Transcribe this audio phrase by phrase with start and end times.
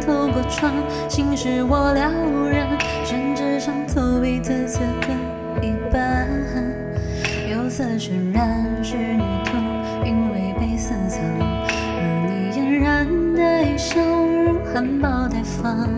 [0.00, 0.72] 透过窗，
[1.08, 2.12] 心事我了
[2.50, 2.66] 然。
[3.04, 5.08] 宣纸上投笔字词各
[5.66, 6.28] 一半，
[7.48, 9.56] 釉色渲染是女图，
[10.04, 11.20] 韵味被私藏，
[11.98, 15.88] 而你嫣然的一笑如含苞待放，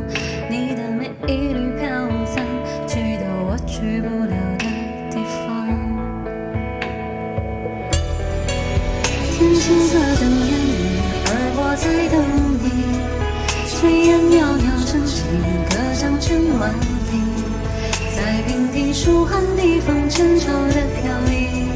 [0.48, 1.88] 你的每一缕飘
[2.26, 2.44] 散，
[2.86, 4.66] 去到我去不了的
[5.10, 5.46] 地方。
[9.32, 12.16] 天青色等烟雨，而我在等
[12.62, 13.11] 你。
[13.82, 15.24] 炊烟袅袅升起，
[15.68, 17.18] 隔江千万里。
[18.14, 21.66] 在平地疏寒地方，前朝的飘逸。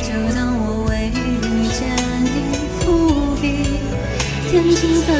[0.00, 1.92] 就当我为遇见
[2.24, 3.44] 你伏笔。
[4.50, 5.12] 天青色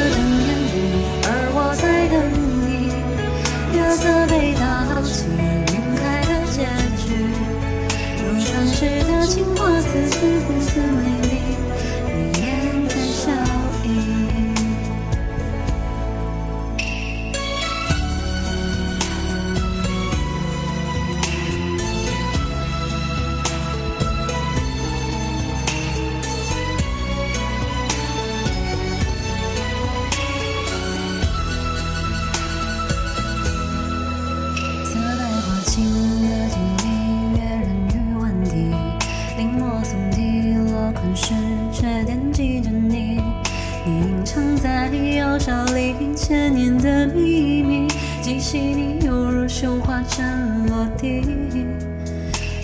[46.15, 47.87] 千年的秘密，
[48.21, 51.21] 既细腻犹如绣花针落地。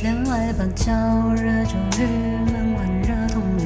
[0.04, 0.94] 帘外芭蕉
[1.34, 2.06] 惹骤雨，
[2.52, 3.64] 门外惹铜绿。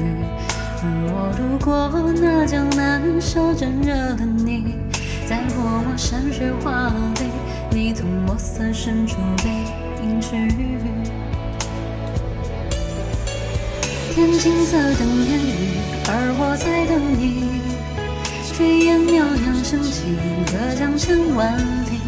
[0.82, 1.90] 而我路过
[2.20, 4.74] 那江南，小镇惹了你，
[5.26, 6.88] 在泼墨山水画
[7.20, 7.26] 里，
[7.70, 9.50] 你从墨色深处背
[10.02, 10.30] 影去。
[14.14, 17.60] 天青色等烟雨，而我在等你。
[18.56, 20.02] 炊烟袅袅升起，
[20.46, 22.00] 隔江千万里。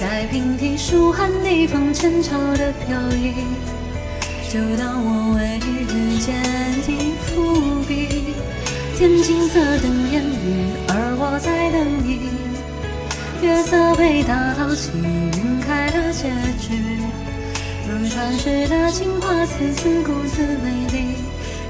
[0.00, 3.34] 在平地疏寒地方，前朝的飘逸。
[4.48, 6.34] 就当我未遇见
[6.88, 8.34] 你伏笔。
[8.96, 12.30] 天青色等烟雨，而我在等你。
[13.42, 16.98] 月色被打捞起，晕开了结局。
[17.86, 21.16] 如传世的情话，字字故自美丽。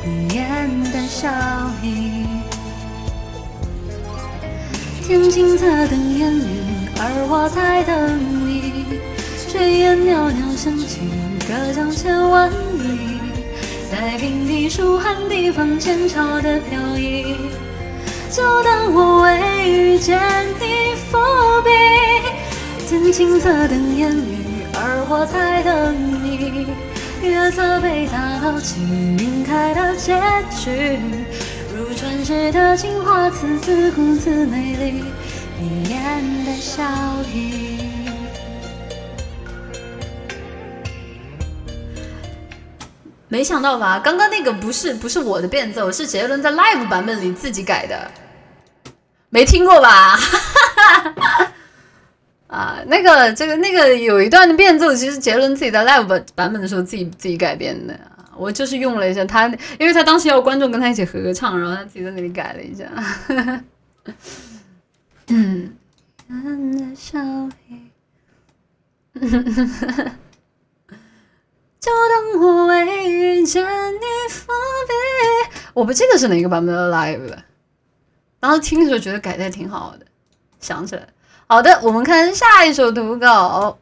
[0.04, 1.28] 你眼带笑
[1.82, 2.24] 意。
[5.10, 6.44] 天青色等烟雨，
[6.96, 9.00] 而我在等你。
[9.48, 11.00] 炊烟袅袅升起，
[11.48, 13.18] 隔江千万里。
[13.90, 17.34] 在平地疏寒地方，前朝的飘逸。
[18.30, 20.16] 就当我未遇见
[20.60, 21.18] 你伏
[21.64, 21.70] 笔。
[22.86, 26.68] 天青色等烟雨，而我在等你。
[27.28, 28.80] 月色被打捞起，
[29.18, 30.22] 晕开了结
[30.56, 31.00] 局。
[31.80, 35.02] 如传世的情话，字字故自美丽。
[35.58, 36.82] 你眼带笑
[37.32, 37.78] 意。
[43.28, 43.98] 没想到吧？
[43.98, 48.10] 刚刚那个不是不是我的变奏，是杰伦在 live 版本里自己改的，
[49.30, 50.18] 没听过吧？
[52.48, 57.98] 啊，那个这个那个有一段的变奏，其实杰伦自己在 live 版版本的时候自己自己改编的，
[58.40, 59.46] 我就是用了一下他，
[59.78, 62.86] 因为他当时要观众跟他一起合唱，然后他自己在那里改了一下。
[65.28, 65.76] 嗯，
[66.96, 67.18] 笑
[67.68, 67.90] 意。
[71.78, 74.50] 就当我未遇见你伏
[74.86, 74.94] 笔，
[75.74, 77.36] 我不记得是哪个版本的 live。
[78.38, 80.06] 当时听的时候觉得改的挺好的，
[80.60, 81.06] 想起来。
[81.46, 83.78] 好的，我们看下一首读稿。